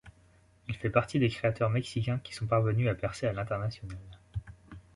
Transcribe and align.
Il 0.67 0.75
fait 0.75 0.89
partie 0.89 1.19
des 1.19 1.29
créateurs 1.29 1.69
mexicains 1.69 2.17
qui 2.23 2.33
sont 2.33 2.47
parvenus 2.47 2.89
à 2.89 2.95
percer 2.95 3.27
à 3.27 3.33
l'international. 3.33 3.99